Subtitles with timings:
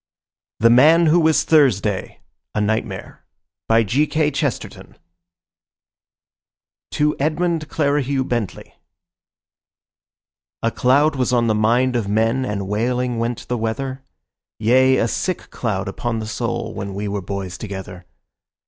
[0.61, 2.21] THE MAN WHO WAS THURSDAY
[2.55, 3.23] A NIGHTMARE
[3.69, 4.95] To
[7.19, 8.73] Edmund Clerihew Bentley
[10.63, 14.03] A cloud was on the mind of men, and wailing went the weather,
[14.57, 18.07] Yea, a sick cloud upon the soul when we were boys together.